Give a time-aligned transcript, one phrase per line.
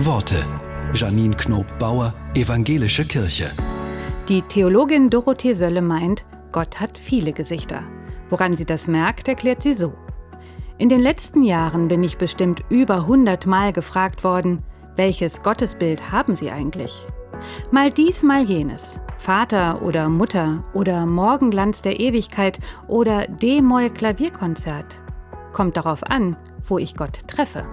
[0.00, 0.36] Worte.
[0.94, 3.50] Janine Knob-Bauer, Evangelische Kirche.
[4.28, 7.82] Die Theologin Dorothee Sölle meint, Gott hat viele Gesichter.
[8.30, 9.92] Woran sie das merkt, erklärt sie so.
[10.78, 14.62] In den letzten Jahren bin ich bestimmt über 100 Mal gefragt worden,
[14.94, 17.04] welches Gottesbild haben Sie eigentlich?
[17.72, 19.00] Mal dies, mal jenes.
[19.18, 25.02] Vater oder Mutter oder Morgenglanz der Ewigkeit oder D-Moll Klavierkonzert.
[25.52, 26.36] Kommt darauf an,
[26.68, 27.64] wo ich Gott treffe.